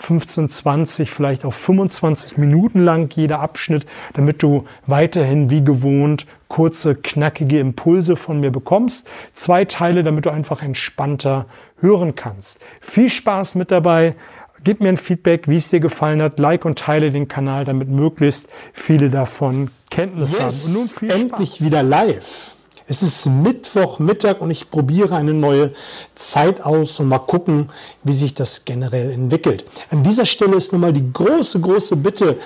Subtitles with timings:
[0.00, 6.94] 15, 20, vielleicht auch 25 Minuten lang jeder Abschnitt, damit du weiterhin wie gewohnt kurze,
[6.96, 9.06] knackige Impulse von mir bekommst.
[9.34, 11.46] Zwei Teile, damit du einfach entspannter
[11.80, 12.58] hören kannst.
[12.80, 14.16] Viel Spaß mit dabei.
[14.64, 16.38] Gib mir ein Feedback, wie es dir gefallen hat.
[16.38, 20.66] Like und teile den Kanal, damit möglichst viele davon Kenntnis yes, haben.
[20.66, 21.64] Und nun viel endlich Spaß.
[21.64, 22.56] wieder live.
[22.90, 25.70] Es ist Mittwochmittag und ich probiere eine neue
[26.16, 27.70] Zeit aus und mal gucken,
[28.02, 29.64] wie sich das generell entwickelt.
[29.92, 32.38] An dieser Stelle ist nun mal die große, große Bitte,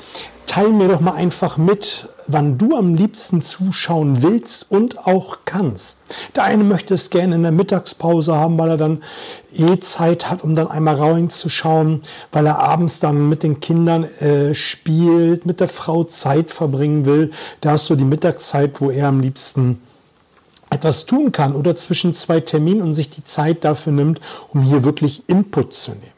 [0.45, 6.03] teil mir doch mal einfach mit, wann du am liebsten zuschauen willst und auch kannst.
[6.37, 9.03] Der eine möchte es gerne in der Mittagspause haben, weil er dann
[9.57, 14.55] eh Zeit hat, um dann einmal reinzuschauen, weil er abends dann mit den Kindern äh,
[14.55, 17.31] spielt, mit der Frau Zeit verbringen will.
[17.63, 19.81] Da hast du die Mittagszeit, wo er am liebsten
[20.75, 24.21] etwas tun kann oder zwischen zwei Terminen und sich die Zeit dafür nimmt,
[24.53, 26.15] um hier wirklich Input zu nehmen.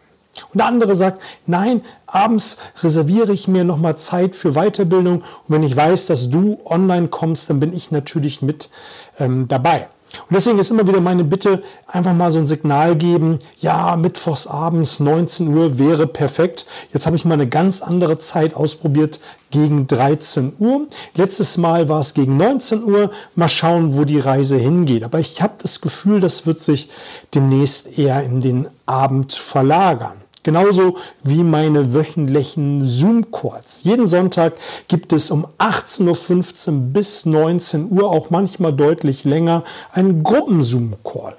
[0.53, 5.19] Und der andere sagt, nein, abends reserviere ich mir nochmal Zeit für Weiterbildung.
[5.19, 8.71] Und wenn ich weiß, dass du online kommst, dann bin ich natürlich mit
[9.19, 9.89] ähm, dabei.
[10.29, 14.47] Und deswegen ist immer wieder meine Bitte, einfach mal so ein Signal geben, ja, mittwochs
[14.47, 16.67] abends 19 Uhr wäre perfekt.
[16.93, 20.87] Jetzt habe ich mal eine ganz andere Zeit ausprobiert gegen 13 Uhr.
[21.15, 23.11] Letztes Mal war es gegen 19 Uhr.
[23.35, 25.05] Mal schauen, wo die Reise hingeht.
[25.05, 26.91] Aber ich habe das Gefühl, das wird sich
[27.35, 30.26] demnächst eher in den Abend verlagern.
[30.47, 33.83] Genauso wie meine wöchentlichen Zoom-Calls.
[33.83, 34.53] Jeden Sonntag
[34.87, 41.35] gibt es um 18.15 Uhr bis 19 Uhr, auch manchmal deutlich länger, einen Gruppen-Zoom-Call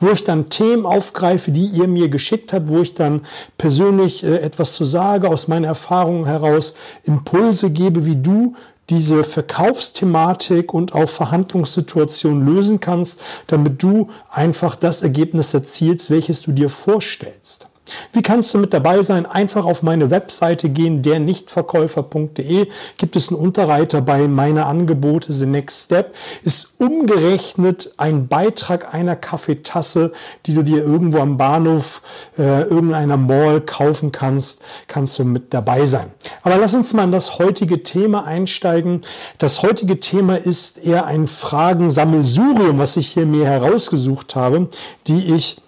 [0.00, 3.22] wo ich dann Themen aufgreife, die ihr mir geschickt habt, wo ich dann
[3.56, 8.54] persönlich äh, etwas zu sage, aus meinen Erfahrungen heraus Impulse gebe, wie du
[8.90, 16.52] diese Verkaufsthematik und auch Verhandlungssituation lösen kannst, damit du einfach das Ergebnis erzielst, welches du
[16.52, 17.68] dir vorstellst.
[18.12, 19.26] Wie kannst du mit dabei sein?
[19.26, 22.68] Einfach auf meine Webseite gehen, dernichtverkäufer.de.
[22.98, 26.14] Gibt es einen Unterreiter bei meine Angebote, The Next Step.
[26.42, 30.12] Ist umgerechnet ein Beitrag einer Kaffeetasse,
[30.46, 32.02] die du dir irgendwo am Bahnhof,
[32.38, 36.10] äh, irgendeiner Mall kaufen kannst, kannst du mit dabei sein.
[36.42, 39.02] Aber lass uns mal in das heutige Thema einsteigen.
[39.38, 44.68] Das heutige Thema ist eher ein Fragensammelsurium, was ich hier mir herausgesucht habe,
[45.06, 45.58] die ich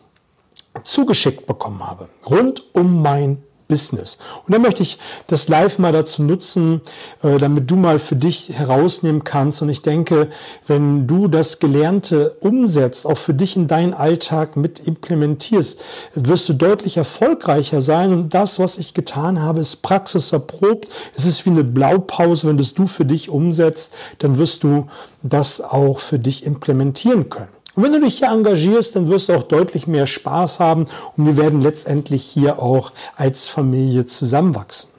[0.85, 4.17] zugeschickt bekommen habe, rund um mein Business.
[4.47, 6.81] Und dann möchte ich das Live mal dazu nutzen,
[7.23, 9.63] äh, damit du mal für dich herausnehmen kannst.
[9.63, 10.31] Und ich denke,
[10.67, 15.83] wenn du das Gelernte umsetzt, auch für dich in deinen Alltag mit implementierst,
[16.15, 18.13] wirst du deutlich erfolgreicher sein.
[18.13, 20.89] Und das, was ich getan habe, ist praxiserprobt.
[21.15, 22.49] Es ist wie eine Blaupause.
[22.49, 24.89] Wenn das du für dich umsetzt, dann wirst du
[25.23, 27.58] das auch für dich implementieren können.
[27.79, 31.27] Und wenn du dich hier engagierst, dann wirst du auch deutlich mehr Spaß haben und
[31.27, 34.91] wir werden letztendlich hier auch als Familie zusammenwachsen.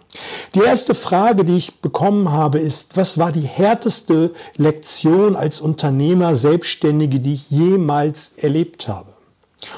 [0.55, 6.35] Die erste Frage, die ich bekommen habe, ist, was war die härteste Lektion als Unternehmer,
[6.35, 9.09] Selbstständige, die ich jemals erlebt habe?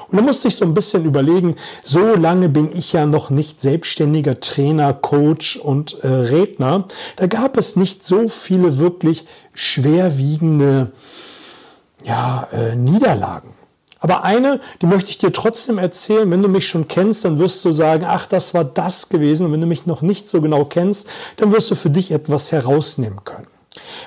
[0.09, 3.61] Und da musste ich so ein bisschen überlegen, so lange bin ich ja noch nicht
[3.61, 6.87] selbstständiger Trainer, Coach und äh, Redner.
[7.15, 9.25] Da gab es nicht so viele wirklich
[9.55, 10.91] schwerwiegende
[12.05, 13.53] ja, äh, Niederlagen.
[13.99, 16.29] Aber eine, die möchte ich dir trotzdem erzählen.
[16.31, 19.45] Wenn du mich schon kennst, dann wirst du sagen, ach, das war das gewesen.
[19.45, 21.07] Und wenn du mich noch nicht so genau kennst,
[21.37, 23.47] dann wirst du für dich etwas herausnehmen können.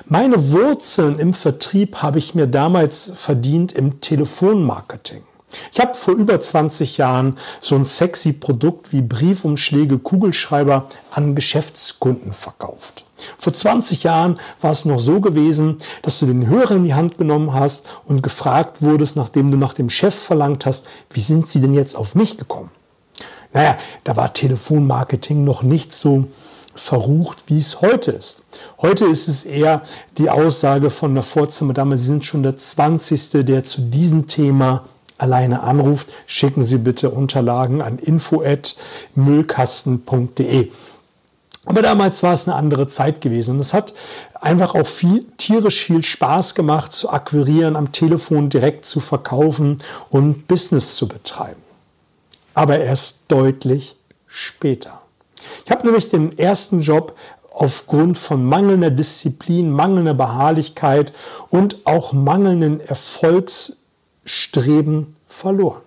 [0.05, 5.23] Meine Wurzeln im Vertrieb habe ich mir damals verdient im Telefonmarketing.
[5.71, 12.33] Ich habe vor über 20 Jahren so ein sexy Produkt wie Briefumschläge, Kugelschreiber an Geschäftskunden
[12.33, 13.05] verkauft.
[13.37, 17.17] Vor 20 Jahren war es noch so gewesen, dass du den Hörer in die Hand
[17.17, 21.61] genommen hast und gefragt wurdest, nachdem du nach dem Chef verlangt hast, wie sind sie
[21.61, 22.71] denn jetzt auf mich gekommen?
[23.53, 26.27] Naja, da war Telefonmarketing noch nicht so
[26.75, 28.43] verrucht, wie es heute ist.
[28.81, 29.81] Heute ist es eher
[30.17, 33.45] die Aussage von der Vorzimmerdame, Sie sind schon der 20.
[33.45, 34.83] der zu diesem Thema
[35.17, 40.69] alleine anruft, schicken Sie bitte Unterlagen an info@müllkasten.de.
[41.67, 43.95] Aber damals war es eine andere Zeit gewesen es hat
[44.39, 49.79] einfach auch viel, tierisch viel Spaß gemacht zu akquirieren, am Telefon direkt zu verkaufen
[50.11, 51.63] und Business zu betreiben.
[52.53, 53.95] Aber erst deutlich
[54.27, 55.01] später.
[55.65, 57.17] Ich habe nämlich den ersten Job
[57.51, 61.13] aufgrund von mangelnder Disziplin, mangelnder Beharrlichkeit
[61.49, 62.79] und auch mangelnden
[64.25, 65.81] Erfolgsstreben verloren.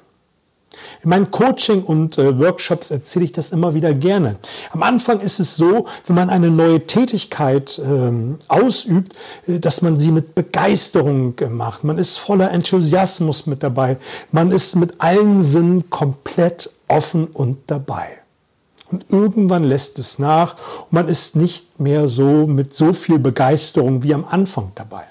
[1.02, 4.36] In meinen Coaching und äh, Workshops erzähle ich das immer wieder gerne.
[4.70, 9.14] Am Anfang ist es so, wenn man eine neue Tätigkeit ähm, ausübt,
[9.48, 11.82] äh, dass man sie mit Begeisterung äh, macht.
[11.82, 13.96] Man ist voller Enthusiasmus mit dabei.
[14.30, 18.18] Man ist mit allen Sinnen komplett offen und dabei.
[18.90, 20.54] Und irgendwann lässt es nach
[20.84, 25.04] und man ist nicht mehr so mit so viel Begeisterung wie am Anfang dabei.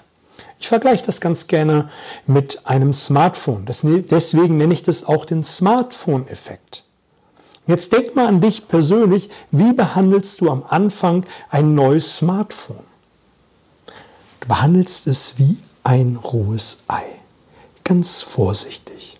[0.60, 1.88] Ich vergleiche das ganz gerne
[2.26, 3.64] mit einem Smartphone.
[3.64, 6.84] Das, ne, deswegen nenne ich das auch den Smartphone-Effekt.
[7.66, 9.30] Jetzt denk mal an dich persönlich.
[9.50, 12.84] Wie behandelst du am Anfang ein neues Smartphone?
[14.40, 17.04] Du behandelst es wie ein rohes Ei.
[17.84, 19.18] Ganz vorsichtig.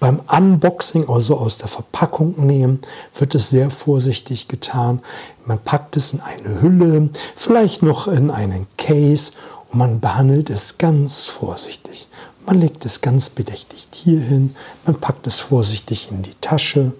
[0.00, 2.80] Beim Unboxing, also aus der Verpackung nehmen,
[3.18, 5.00] wird es sehr vorsichtig getan.
[5.46, 9.32] Man packt es in eine Hülle, vielleicht noch in einen Case
[9.74, 12.06] man behandelt es ganz vorsichtig.
[12.46, 14.54] Man legt es ganz bedächtig hier hin,
[14.84, 16.92] man packt es vorsichtig in die Tasche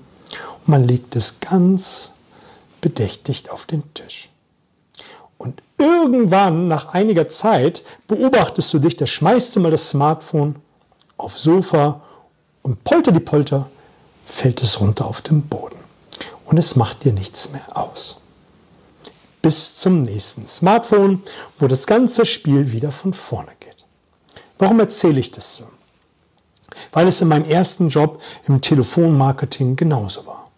[0.61, 2.13] und man legt es ganz
[2.81, 4.31] bedächtig auf den Tisch.
[5.37, 10.57] Und irgendwann, nach einiger Zeit, beobachtest du dich, da schmeißt du mal das Smartphone
[11.17, 12.01] aufs Sofa
[12.63, 13.69] und polter die Polter
[14.27, 15.77] fällt es runter auf den Boden.
[16.47, 18.21] Und es macht dir nichts mehr aus
[19.45, 21.23] bis zum nächsten Smartphone,
[21.59, 23.85] wo das ganze Spiel wieder von vorne geht.
[24.59, 25.65] Warum erzähle ich das so?
[26.93, 30.51] Weil es in meinem ersten Job im Telefonmarketing genauso war.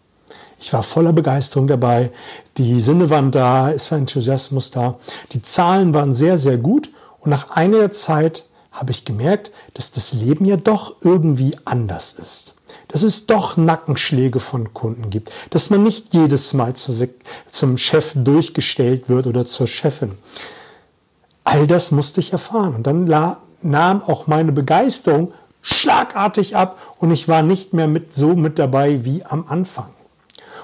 [0.57, 2.11] Ich war voller Begeisterung dabei,
[2.57, 4.97] die Sinne waren da, es war Enthusiasmus da,
[5.33, 6.89] die Zahlen waren sehr, sehr gut
[7.19, 12.56] und nach einiger Zeit habe ich gemerkt, dass das Leben ja doch irgendwie anders ist
[12.87, 19.09] dass es doch Nackenschläge von Kunden gibt, dass man nicht jedes Mal zum Chef durchgestellt
[19.09, 20.17] wird oder zur Chefin.
[21.43, 23.05] All das musste ich erfahren und dann
[23.61, 29.03] nahm auch meine Begeisterung schlagartig ab und ich war nicht mehr mit, so mit dabei
[29.05, 29.89] wie am Anfang.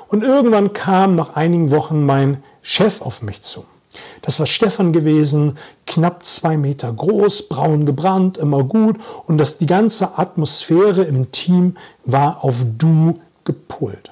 [0.08, 3.66] Und irgendwann kam nach einigen Wochen mein Chef auf mich zu.
[4.22, 8.98] Das war Stefan gewesen, knapp zwei Meter groß, braun gebrannt, immer gut.
[9.25, 11.75] Und das, die ganze Atmosphäre im Team
[12.06, 14.12] war auf Du gepolt.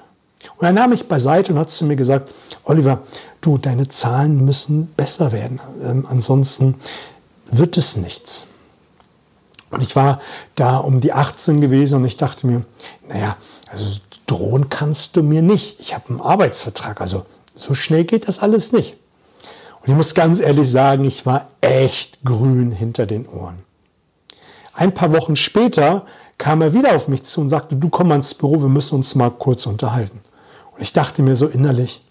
[0.58, 2.30] Und er nahm mich beiseite und hat zu mir gesagt,
[2.64, 3.02] Oliver,
[3.40, 5.60] du, deine Zahlen müssen besser werden.
[5.82, 6.76] Ähm, ansonsten
[7.50, 8.48] wird es nichts.
[9.70, 10.20] Und ich war
[10.54, 12.64] da um die 18 gewesen und ich dachte mir,
[13.08, 13.36] naja,
[13.70, 15.80] also drohen kannst du mir nicht.
[15.80, 17.24] Ich habe einen Arbeitsvertrag, also
[17.54, 18.96] so schnell geht das alles nicht.
[19.82, 23.64] Und ich muss ganz ehrlich sagen, ich war echt grün hinter den Ohren.
[24.74, 26.06] Ein paar Wochen später
[26.38, 28.94] kam er wieder auf mich zu und sagte, du komm mal ins Büro, wir müssen
[28.94, 30.20] uns mal kurz unterhalten.
[30.72, 32.04] Und ich dachte mir so innerlich,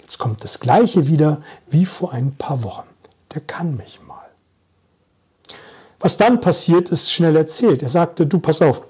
[0.00, 1.40] jetzt kommt das gleiche wieder
[1.70, 2.86] wie vor ein paar Wochen.
[3.34, 4.26] Der kann mich mal.
[6.00, 7.82] Was dann passiert, ist schnell erzählt.
[7.82, 8.82] Er sagte, du pass auf,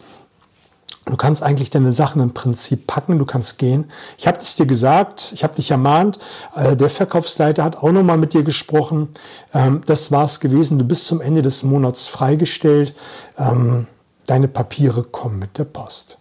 [1.09, 3.91] Du kannst eigentlich deine Sachen im Prinzip packen, du kannst gehen.
[4.19, 6.19] Ich habe es dir gesagt, ich habe dich ermahnt.
[6.55, 9.09] Äh, der Verkaufsleiter hat auch nochmal mit dir gesprochen.
[9.55, 10.79] Ähm, das war es gewesen.
[10.79, 12.95] Du bist zum Ende des Monats freigestellt.
[13.39, 13.87] Ähm,
[14.27, 16.19] deine Papiere kommen mit der Post.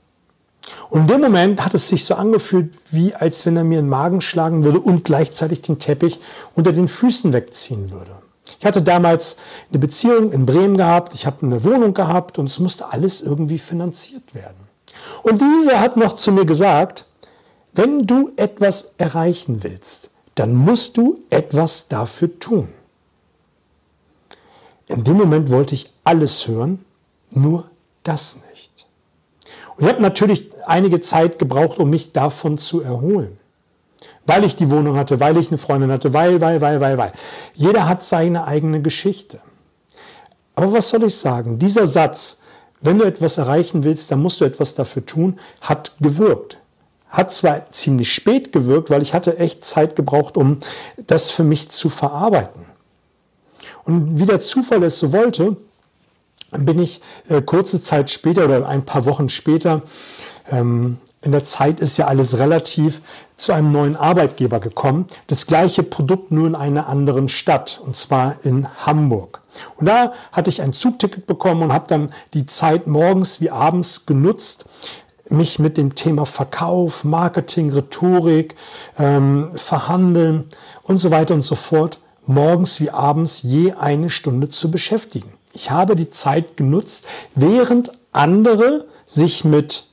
[0.90, 3.90] Und in dem Moment hat es sich so angefühlt, wie als wenn er mir einen
[3.90, 6.20] Magen schlagen würde und gleichzeitig den Teppich
[6.56, 8.12] unter den Füßen wegziehen würde.
[8.60, 9.38] Ich hatte damals
[9.70, 13.60] eine Beziehung in Bremen gehabt, ich habe eine Wohnung gehabt und es musste alles irgendwie
[13.60, 14.67] finanziert werden.
[15.24, 17.06] Und dieser hat noch zu mir gesagt,
[17.74, 22.70] wenn du etwas erreichen willst, dann musst du etwas dafür tun.
[24.88, 26.84] In dem Moment wollte ich alles hören,
[27.34, 27.66] nur
[28.04, 28.88] das nicht.
[29.76, 33.38] Und ich habe natürlich einige Zeit gebraucht, um mich davon zu erholen.
[34.26, 37.14] Weil ich die Wohnung hatte, weil ich eine Freundin hatte, weil, weil, weil, weil, weil.
[37.54, 39.40] Jeder hat seine eigene Geschichte.
[40.56, 41.60] Aber was soll ich sagen?
[41.60, 42.42] Dieser Satz,
[42.82, 46.60] wenn du etwas erreichen willst, dann musst du etwas dafür tun, hat gewirkt.
[47.10, 50.60] Hat zwar ziemlich spät gewirkt, weil ich hatte echt Zeit gebraucht, um
[51.08, 52.66] das für mich zu verarbeiten.
[53.86, 55.56] Und wie der Zufall es so wollte,
[56.52, 59.82] bin ich äh, kurze Zeit später oder ein paar Wochen später,
[60.52, 63.02] ähm, in der Zeit ist ja alles relativ,
[63.36, 65.06] zu einem neuen Arbeitgeber gekommen.
[65.28, 69.42] Das gleiche Produkt nur in einer anderen Stadt, und zwar in Hamburg.
[69.76, 74.06] Und da hatte ich ein Zugticket bekommen und habe dann die Zeit morgens wie abends
[74.06, 74.66] genutzt,
[75.30, 78.56] mich mit dem Thema Verkauf, Marketing, Rhetorik,
[78.98, 80.46] ähm, Verhandeln
[80.84, 85.34] und so weiter und so fort morgens wie abends je eine Stunde zu beschäftigen.
[85.52, 87.06] Ich habe die Zeit genutzt,
[87.36, 89.87] während andere sich mit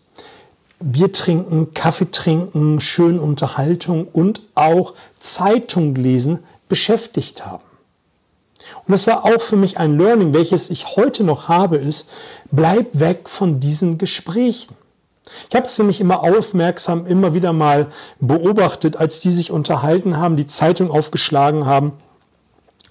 [0.92, 7.62] Bier trinken, Kaffee trinken, schöne Unterhaltung und auch Zeitung lesen beschäftigt haben.
[8.86, 12.10] Und das war auch für mich ein Learning, welches ich heute noch habe, ist,
[12.50, 14.74] bleib weg von diesen Gesprächen.
[15.48, 17.88] Ich habe es nämlich immer aufmerksam, immer wieder mal
[18.20, 21.92] beobachtet, als die sich unterhalten haben, die Zeitung aufgeschlagen haben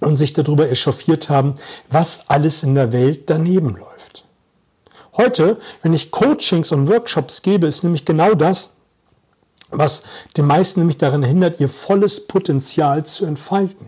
[0.00, 1.54] und sich darüber echauffiert haben,
[1.90, 3.93] was alles in der Welt daneben läuft.
[5.16, 8.74] Heute, wenn ich Coachings und Workshops gebe, ist nämlich genau das,
[9.70, 10.04] was
[10.36, 13.86] die meisten nämlich daran hindert, ihr volles Potenzial zu entfalten.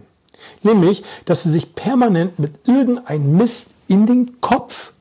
[0.62, 4.92] Nämlich, dass sie sich permanent mit irgendein Mist in den Kopf,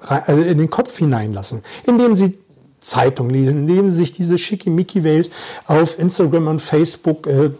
[0.00, 2.38] also in den Kopf hineinlassen, indem sie
[2.80, 5.30] Zeitung lesen, indem sie sich diese schickimicki-Welt
[5.66, 7.50] auf Instagram und Facebook äh,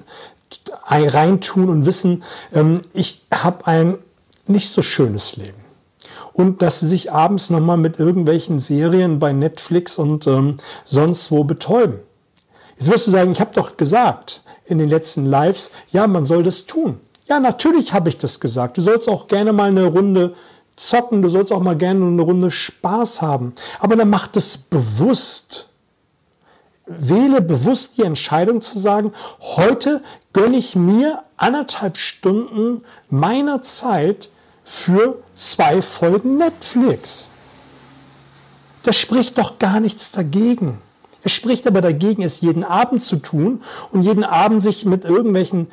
[0.89, 2.23] reintun und wissen,
[2.53, 3.99] ähm, ich habe ein
[4.47, 5.66] nicht so schönes Leben.
[6.37, 11.45] Und dass sie sich abends nochmal mit irgendwelchen Serien bei Netflix und ähm, sonst wo
[11.45, 12.01] betäuben.
[12.77, 16.43] Jetzt wirst du sagen, ich habe doch gesagt in den letzten Lives, ja, man soll
[16.43, 17.01] das tun.
[17.27, 18.77] Ja, natürlich habe ich das gesagt.
[18.77, 20.35] Du sollst auch gerne mal eine Runde
[20.77, 23.55] zocken, du sollst auch mal gerne eine Runde Spaß haben.
[23.81, 25.69] Aber dann mach das bewusst.
[26.85, 30.03] Wähle bewusst die Entscheidung zu sagen, heute
[30.35, 34.29] gönne ich mir anderthalb Stunden meiner Zeit
[34.69, 37.31] für zwei Folgen Netflix.
[38.83, 40.79] Das spricht doch gar nichts dagegen.
[41.23, 45.69] Es spricht aber dagegen, es jeden Abend zu tun und jeden Abend sich mit irgendwelchen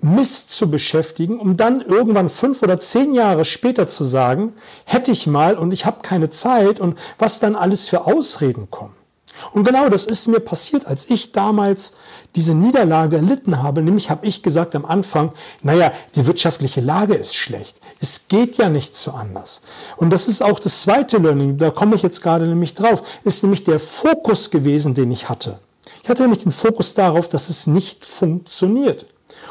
[0.00, 5.26] Mist zu beschäftigen, um dann irgendwann fünf oder zehn Jahre später zu sagen, hätte ich
[5.26, 8.94] mal und ich habe keine Zeit und was dann alles für Ausreden kommen.
[9.52, 11.96] Und genau das ist mir passiert, als ich damals
[12.36, 13.82] diese Niederlage erlitten habe.
[13.82, 17.80] Nämlich habe ich gesagt am Anfang, naja, die wirtschaftliche Lage ist schlecht.
[18.00, 19.62] Es geht ja nicht so anders.
[19.96, 23.42] Und das ist auch das zweite Learning, da komme ich jetzt gerade nämlich drauf, ist
[23.42, 25.58] nämlich der Fokus gewesen, den ich hatte.
[26.02, 29.06] Ich hatte nämlich den Fokus darauf, dass es nicht funktioniert.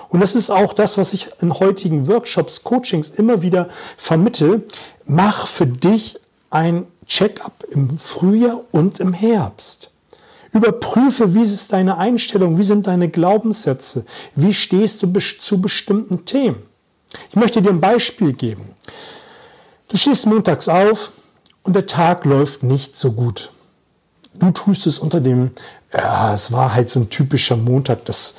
[0.09, 4.65] Und das ist auch das, was ich in heutigen Workshops, Coachings immer wieder vermittel.
[5.05, 9.91] Mach für dich ein Check-up im Frühjahr und im Herbst.
[10.51, 16.63] Überprüfe, wie ist deine Einstellung, wie sind deine Glaubenssätze, wie stehst du zu bestimmten Themen.
[17.29, 18.69] Ich möchte dir ein Beispiel geben.
[19.89, 21.11] Du stehst montags auf
[21.63, 23.51] und der Tag läuft nicht so gut.
[24.33, 25.51] Du tust es unter dem,
[25.93, 28.35] ja, es war halt so ein typischer Montag, das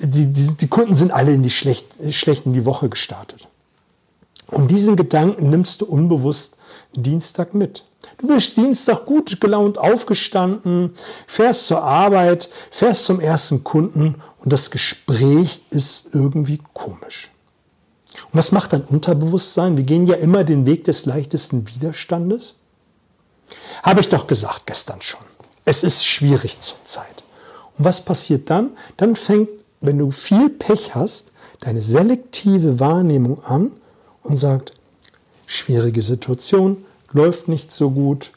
[0.00, 3.48] die, die, die Kunden sind alle in die schlecht, schlecht in die Woche gestartet.
[4.46, 6.56] Und diesen Gedanken nimmst du unbewusst
[6.94, 7.84] Dienstag mit.
[8.18, 10.94] Du bist Dienstag gut gelaunt aufgestanden,
[11.26, 17.30] fährst zur Arbeit, fährst zum ersten Kunden und das Gespräch ist irgendwie komisch.
[18.32, 19.76] Und was macht dein Unterbewusstsein?
[19.76, 22.56] Wir gehen ja immer den Weg des leichtesten Widerstandes.
[23.82, 25.20] Habe ich doch gesagt gestern schon.
[25.64, 27.22] Es ist schwierig zur Zeit.
[27.76, 28.70] Und was passiert dann?
[28.96, 29.48] Dann fängt
[29.80, 33.72] wenn du viel Pech hast, deine selektive Wahrnehmung an
[34.22, 34.72] und sagt,
[35.48, 38.30] schwierige Situation, läuft nicht so gut.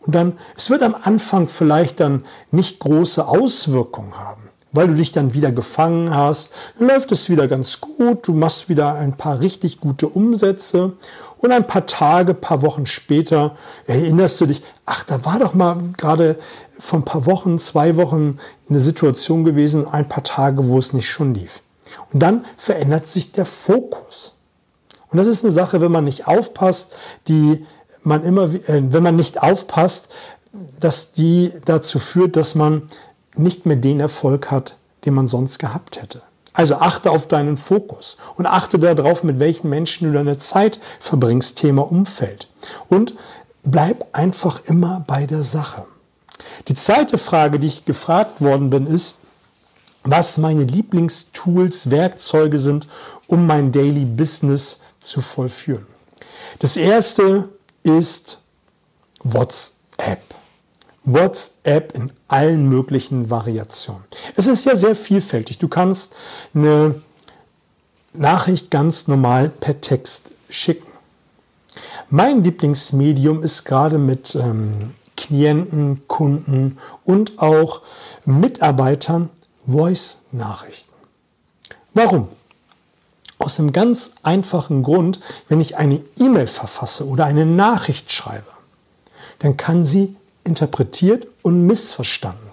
[0.00, 5.12] Und dann, es wird am Anfang vielleicht dann nicht große Auswirkungen haben, weil du dich
[5.12, 9.40] dann wieder gefangen hast, dann läuft es wieder ganz gut, du machst wieder ein paar
[9.40, 10.94] richtig gute Umsätze
[11.36, 15.76] und ein paar Tage, paar Wochen später erinnerst du dich, ach, da war doch mal
[15.98, 16.38] gerade
[16.78, 18.38] vor ein paar Wochen, zwei Wochen
[18.70, 21.60] eine Situation gewesen, ein paar Tage, wo es nicht schon lief.
[22.10, 24.37] Und dann verändert sich der Fokus.
[25.10, 26.94] Und das ist eine Sache, wenn man nicht aufpasst,
[27.28, 27.64] die
[28.02, 30.08] man immer, äh, wenn man nicht aufpasst,
[30.80, 32.82] dass die dazu führt, dass man
[33.36, 36.22] nicht mehr den Erfolg hat, den man sonst gehabt hätte.
[36.52, 41.58] Also achte auf deinen Fokus und achte darauf, mit welchen Menschen du deine Zeit verbringst,
[41.58, 42.48] Thema Umfeld.
[42.88, 43.14] Und
[43.62, 45.84] bleib einfach immer bei der Sache.
[46.66, 49.18] Die zweite Frage, die ich gefragt worden bin, ist,
[50.02, 52.88] was meine Lieblingstools, Werkzeuge sind,
[53.26, 55.86] um mein Daily Business zu vollführen.
[56.58, 57.48] Das erste
[57.82, 58.42] ist
[59.22, 60.22] WhatsApp.
[61.04, 64.04] WhatsApp in allen möglichen Variationen.
[64.36, 65.58] Es ist ja sehr vielfältig.
[65.58, 66.14] Du kannst
[66.54, 67.00] eine
[68.12, 70.86] Nachricht ganz normal per Text schicken.
[72.10, 77.82] Mein Lieblingsmedium ist gerade mit ähm, Klienten, Kunden und auch
[78.24, 79.30] Mitarbeitern
[79.66, 80.94] Voice-Nachrichten.
[81.92, 82.28] Warum?
[83.38, 88.50] Aus einem ganz einfachen Grund, wenn ich eine E-Mail verfasse oder eine Nachricht schreibe,
[89.38, 92.48] dann kann sie interpretiert und missverstanden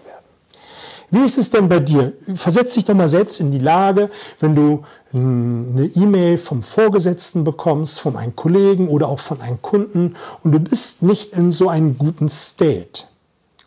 [1.16, 2.14] wie ist es denn bei dir?
[2.36, 7.44] Versetz dich doch mal selbst in die Lage, wenn du hm, eine E-Mail vom Vorgesetzten
[7.44, 11.70] bekommst, von einem Kollegen oder auch von einem Kunden und du bist nicht in so
[11.70, 13.04] einem guten State.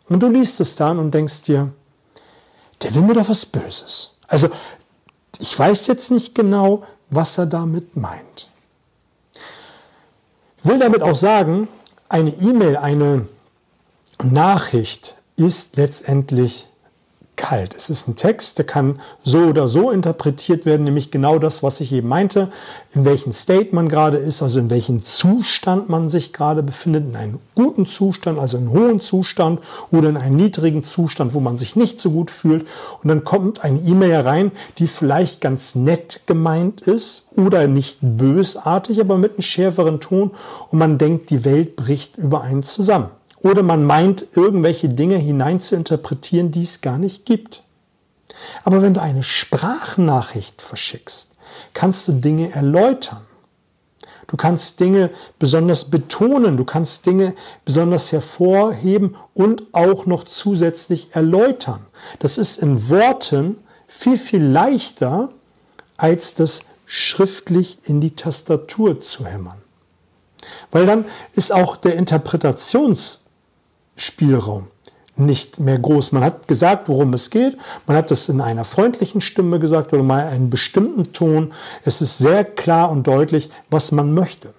[0.09, 1.71] Und du liest es dann und denkst dir,
[2.83, 4.11] der will mir doch was Böses.
[4.27, 4.49] Also
[5.39, 8.49] ich weiß jetzt nicht genau, was er damit meint.
[10.63, 11.67] Ich will damit auch sagen,
[12.09, 13.27] eine E-Mail, eine
[14.23, 16.68] Nachricht ist letztendlich
[17.39, 17.73] kalt.
[17.73, 21.79] Es ist ein Text, der kann so oder so interpretiert werden, nämlich genau das, was
[21.79, 22.51] ich eben meinte,
[22.93, 27.15] in welchem State man gerade ist, also in welchem Zustand man sich gerade befindet, in
[27.15, 31.55] einem guten Zustand, also in einem hohen Zustand oder in einem niedrigen Zustand, wo man
[31.55, 32.67] sich nicht so gut fühlt.
[33.01, 38.99] Und dann kommt eine E-Mail herein, die vielleicht ganz nett gemeint ist oder nicht bösartig,
[38.99, 40.31] aber mit einem schärferen Ton
[40.71, 43.11] und man denkt, die Welt bricht über einen zusammen.
[43.41, 47.63] Oder man meint, irgendwelche Dinge hinein zu interpretieren, die es gar nicht gibt.
[48.63, 51.31] Aber wenn du eine Sprachnachricht verschickst,
[51.73, 53.21] kannst du Dinge erläutern.
[54.27, 57.33] Du kannst Dinge besonders betonen, du kannst Dinge
[57.65, 61.83] besonders hervorheben und auch noch zusätzlich erläutern.
[62.19, 65.29] Das ist in Worten viel, viel leichter,
[65.97, 69.57] als das schriftlich in die Tastatur zu hämmern.
[70.71, 73.21] Weil dann ist auch der Interpretations
[73.99, 74.67] Spielraum
[75.19, 76.11] nicht mehr groß.
[76.13, 77.57] Man hat gesagt, worum es geht.
[77.85, 81.53] Man hat es in einer freundlichen Stimme gesagt oder mal einen bestimmten Ton.
[81.85, 84.53] Es ist sehr klar und deutlich, was man möchte.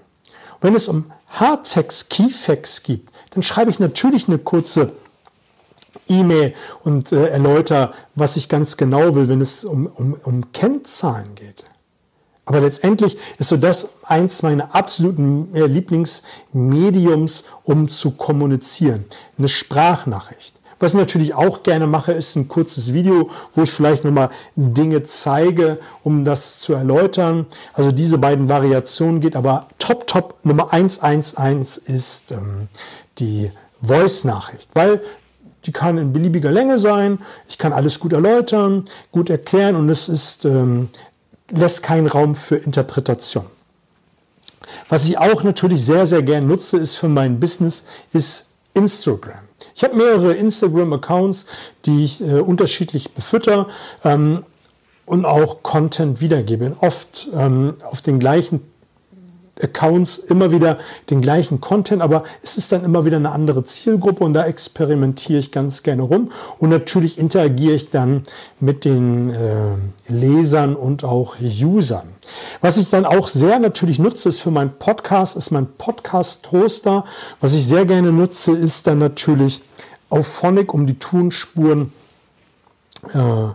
[0.60, 4.92] wenn es um Hardfacts, Keyfacts gibt, dann schreibe ich natürlich eine kurze
[6.08, 11.34] E-Mail und äh, erläutere, was ich ganz genau will, wenn es um, um, um Kennzahlen
[11.36, 11.64] geht.
[12.50, 19.04] Aber letztendlich ist so das eins meiner absoluten äh, Lieblingsmediums, um zu kommunizieren.
[19.38, 20.56] Eine Sprachnachricht.
[20.80, 25.04] Was ich natürlich auch gerne mache, ist ein kurzes Video, wo ich vielleicht nochmal Dinge
[25.04, 27.46] zeige, um das zu erläutern.
[27.72, 32.66] Also diese beiden Variationen geht, aber top, top Nummer 111 ist ähm,
[33.20, 35.00] die Voice-Nachricht, weil
[35.66, 37.20] die kann in beliebiger Länge sein.
[37.48, 40.88] Ich kann alles gut erläutern, gut erklären und es ist ähm,
[41.50, 43.46] lässt keinen Raum für Interpretation.
[44.88, 49.40] Was ich auch natürlich sehr, sehr gern nutze, ist für mein Business, ist Instagram.
[49.74, 51.46] Ich habe mehrere Instagram-Accounts,
[51.86, 53.68] die ich äh, unterschiedlich befütter
[54.04, 54.44] ähm,
[55.06, 56.76] und auch Content wiedergebe.
[56.80, 58.69] Oft ähm, auf den gleichen
[59.62, 60.78] Accounts immer wieder
[61.10, 65.38] den gleichen Content, aber es ist dann immer wieder eine andere Zielgruppe und da experimentiere
[65.38, 66.32] ich ganz gerne rum.
[66.58, 68.22] Und natürlich interagiere ich dann
[68.58, 69.76] mit den äh,
[70.08, 72.08] Lesern und auch Usern.
[72.60, 77.04] Was ich dann auch sehr natürlich nutze, ist für meinen Podcast, ist mein Podcast-Toaster.
[77.40, 79.62] Was ich sehr gerne nutze, ist dann natürlich
[80.08, 81.92] auf Phonic, um die Tonspuren
[83.14, 83.48] äh,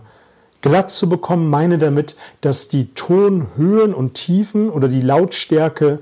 [0.60, 6.00] glatt zu bekommen, meine damit, dass die Tonhöhen und Tiefen oder die Lautstärke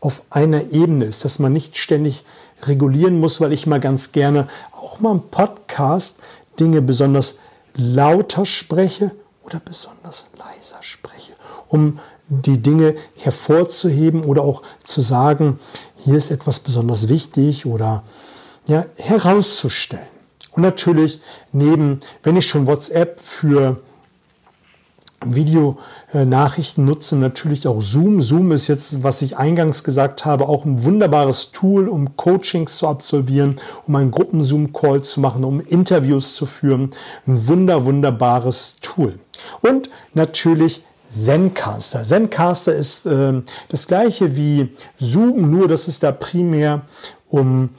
[0.00, 2.24] auf einer Ebene ist, dass man nicht ständig
[2.62, 6.20] regulieren muss, weil ich mal ganz gerne auch mal im Podcast
[6.58, 7.38] Dinge besonders
[7.74, 9.10] lauter spreche
[9.42, 11.32] oder besonders leiser spreche,
[11.68, 15.60] um die Dinge hervorzuheben oder auch zu sagen,
[15.98, 18.02] hier ist etwas besonders wichtig oder
[18.66, 20.06] ja, herauszustellen.
[20.52, 21.20] Und natürlich
[21.52, 23.80] neben, wenn ich schon WhatsApp für
[25.24, 28.20] Videonachrichten nutzen natürlich auch Zoom.
[28.20, 32.86] Zoom ist jetzt, was ich eingangs gesagt habe, auch ein wunderbares Tool, um Coachings zu
[32.86, 36.90] absolvieren, um einen Gruppen-Zoom-Call zu machen, um Interviews zu führen.
[37.26, 39.18] Ein wunder, wunderbares Tool.
[39.62, 42.02] Und natürlich Zencaster.
[42.02, 46.82] Zencaster ist äh, das gleiche wie Zoom, nur dass es da primär
[47.28, 47.70] um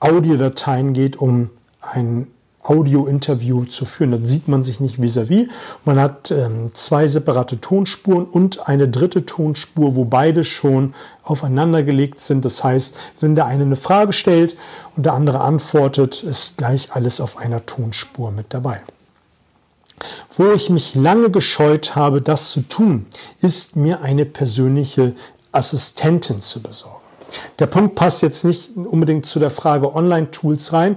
[0.00, 2.28] Audiodateien geht, um ein
[2.64, 4.10] Audio-Interview zu führen.
[4.10, 5.46] Dann sieht man sich nicht vis-à-vis.
[5.46, 5.48] -vis.
[5.84, 12.18] Man hat ähm, zwei separate Tonspuren und eine dritte Tonspur, wo beide schon aufeinander gelegt
[12.20, 12.44] sind.
[12.44, 14.56] Das heißt, wenn der eine eine Frage stellt
[14.96, 18.80] und der andere antwortet, ist gleich alles auf einer Tonspur mit dabei.
[20.36, 23.06] Wo ich mich lange gescheut habe, das zu tun,
[23.40, 25.14] ist mir eine persönliche
[25.52, 27.04] Assistentin zu besorgen.
[27.58, 30.96] Der Punkt passt jetzt nicht unbedingt zu der Frage Online-Tools rein.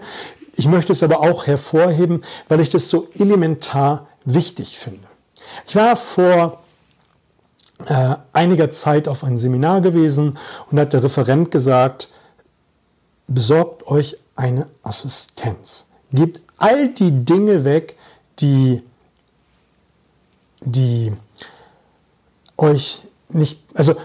[0.58, 5.08] Ich möchte es aber auch hervorheben, weil ich das so elementar wichtig finde.
[5.67, 6.63] Ich war vor
[7.86, 10.38] äh, einiger Zeit auf ein Seminar gewesen
[10.70, 12.10] und hat der Referent gesagt,
[13.28, 15.88] besorgt euch eine Assistenz.
[16.12, 17.96] Gebt all die Dinge weg,
[18.39, 18.82] die,
[20.62, 21.13] die
[22.58, 23.96] euch nicht, also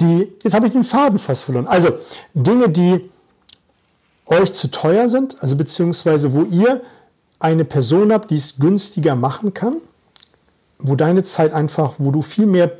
[0.00, 1.68] die, jetzt habe ich den Faden fast verloren.
[1.68, 1.98] Also
[2.34, 3.09] Dinge, die
[4.30, 6.80] euch zu teuer sind, also beziehungsweise wo ihr
[7.38, 9.76] eine Person habt, die es günstiger machen kann,
[10.78, 12.72] wo deine Zeit einfach, wo du viel mehr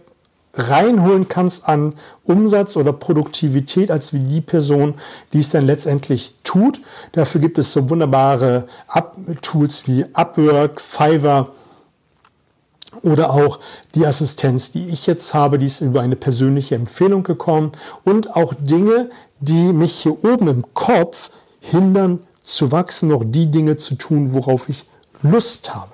[0.55, 4.95] reinholen kannst an Umsatz oder Produktivität als wie die Person,
[5.33, 6.81] die es dann letztendlich tut.
[7.13, 8.67] Dafür gibt es so wunderbare
[9.43, 11.51] Tools wie Upwork, Fiverr,
[13.03, 13.61] oder auch
[13.95, 17.73] die Assistenz, die ich jetzt habe, die ist über eine persönliche Empfehlung gekommen
[18.05, 23.77] und auch Dinge, die mich hier oben im Kopf hindern zu wachsen, noch die Dinge
[23.77, 24.87] zu tun, worauf ich
[25.23, 25.93] Lust habe.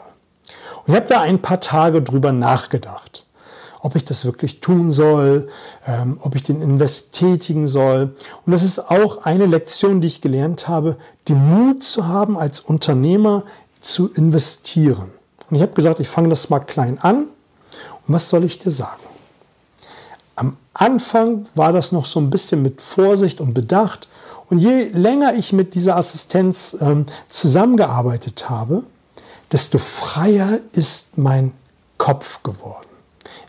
[0.84, 3.26] Und ich habe da ein paar Tage drüber nachgedacht,
[3.80, 5.48] ob ich das wirklich tun soll,
[5.86, 8.14] ähm, ob ich den Invest tätigen soll.
[8.44, 10.96] Und das ist auch eine Lektion, die ich gelernt habe,
[11.28, 13.42] den Mut zu haben, als Unternehmer
[13.80, 15.10] zu investieren.
[15.50, 17.26] Und ich habe gesagt, ich fange das mal klein an.
[18.06, 19.02] Und was soll ich dir sagen?
[20.36, 24.08] Am Anfang war das noch so ein bisschen mit Vorsicht und Bedacht.
[24.48, 28.84] Und je länger ich mit dieser Assistenz ähm, zusammengearbeitet habe,
[29.52, 31.52] desto freier ist mein
[31.98, 32.86] Kopf geworden.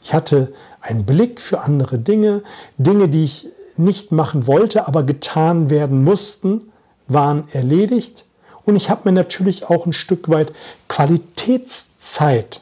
[0.01, 2.43] Ich hatte einen Blick für andere Dinge,
[2.77, 6.71] Dinge, die ich nicht machen wollte, aber getan werden mussten,
[7.07, 8.25] waren erledigt.
[8.65, 10.53] Und ich habe mir natürlich auch ein Stück weit
[10.87, 12.61] Qualitätszeit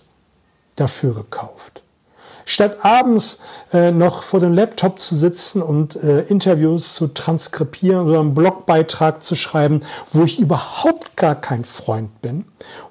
[0.76, 1.82] dafür gekauft.
[2.46, 3.42] Statt abends
[3.74, 9.24] äh, noch vor dem Laptop zu sitzen und äh, Interviews zu transkribieren oder einen Blogbeitrag
[9.24, 9.82] zu schreiben,
[10.14, 12.46] wo ich überhaupt gar kein Freund bin,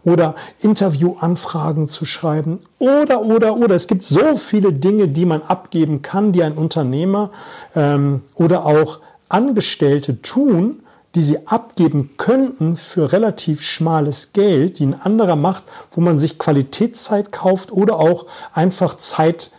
[0.05, 3.77] oder Interviewanfragen zu schreiben, oder, oder, oder.
[3.77, 7.31] Es gibt so viele Dinge, die man abgeben kann, die ein Unternehmer
[7.77, 10.84] ähm, oder auch Angestellte tun,
[11.15, 16.39] die sie abgeben könnten für relativ schmales Geld, die ein anderer macht, wo man sich
[16.39, 19.53] Qualitätszeit kauft oder auch einfach Zeit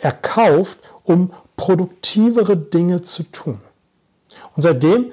[0.00, 3.60] erkauft, um produktivere Dinge zu tun.
[4.54, 5.12] Und seitdem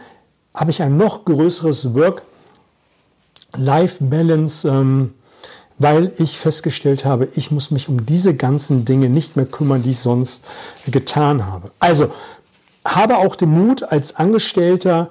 [0.53, 5.13] habe ich ein noch größeres Work-Life-Balance, ähm,
[5.79, 9.89] weil ich festgestellt habe, ich muss mich um diese ganzen Dinge nicht mehr kümmern, die
[9.91, 10.45] ich sonst
[10.85, 11.71] getan habe.
[11.79, 12.11] Also
[12.85, 15.09] habe auch den Mut als Angestellter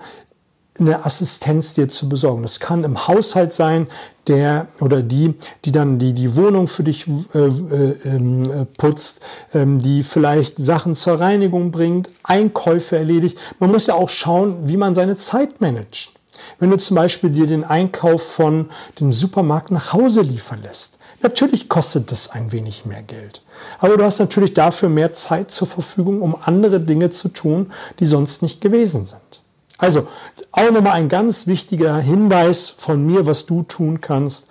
[0.80, 2.42] eine Assistenz dir zu besorgen.
[2.42, 3.86] Das kann im Haushalt sein,
[4.26, 9.20] der oder die, die dann die, die Wohnung für dich äh, äh, ähm, äh, putzt,
[9.54, 13.38] ähm, die vielleicht Sachen zur Reinigung bringt, Einkäufe erledigt.
[13.58, 16.12] Man muss ja auch schauen, wie man seine Zeit managt.
[16.58, 21.68] Wenn du zum Beispiel dir den Einkauf von dem Supermarkt nach Hause liefern lässt, Natürlich
[21.68, 23.42] kostet das ein wenig mehr Geld.
[23.78, 28.06] Aber du hast natürlich dafür mehr Zeit zur Verfügung, um andere Dinge zu tun, die
[28.06, 29.39] sonst nicht gewesen sind.
[29.80, 30.06] Also
[30.52, 34.48] auch nochmal ein ganz wichtiger Hinweis von mir, was du tun kannst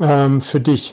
[0.00, 0.92] ähm, für dich.